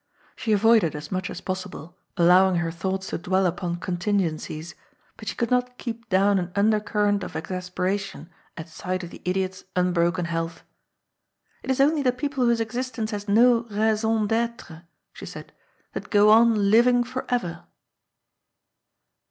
[0.35, 4.73] She avoided as much as possible allowing her thoughts to dwell upon contingencies,
[5.15, 8.27] but she could not keep down an undercurrent of exasperation
[8.57, 10.63] at sight of the idiot's un broken health."
[11.61, 15.53] It is only the people whose existence has no raison d'etre," she said,"
[15.93, 17.65] that go on living forever."